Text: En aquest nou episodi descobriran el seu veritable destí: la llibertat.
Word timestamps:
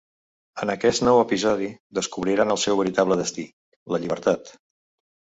En 0.63 0.69
aquest 0.73 1.01
nou 1.07 1.19
episodi 1.23 1.67
descobriran 1.97 2.53
el 2.53 2.59
seu 2.61 2.79
veritable 2.79 3.19
destí: 3.19 3.45
la 3.97 4.01
llibertat. 4.07 4.51